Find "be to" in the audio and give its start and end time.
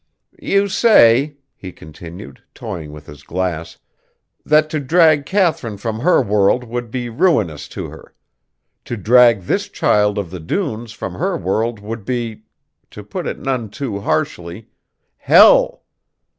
12.03-13.03